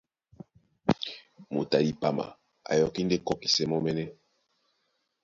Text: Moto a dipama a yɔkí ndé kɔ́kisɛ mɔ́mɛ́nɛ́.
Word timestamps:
Moto 1.53 1.73
a 1.77 1.85
dipama 1.87 2.25
a 2.69 2.71
yɔkí 2.79 3.01
ndé 3.05 3.17
kɔ́kisɛ 3.25 3.63
mɔ́mɛ́nɛ́. 3.69 4.07